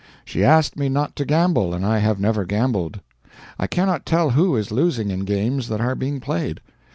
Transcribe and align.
She 0.25 0.43
asked 0.43 0.77
me 0.77 0.89
not 0.89 1.15
to 1.17 1.25
gamble, 1.25 1.75
and 1.75 1.85
I 1.85 1.99
have 1.99 2.19
never 2.19 2.43
gambled. 2.43 3.01
I 3.59 3.67
cannot 3.67 4.03
tell 4.03 4.31
who 4.31 4.55
is 4.55 4.71
losing 4.71 5.11
in 5.11 5.25
games 5.25 5.67
that 5.67 5.79
are 5.79 5.93
being 5.93 6.19
played. 6.19 6.59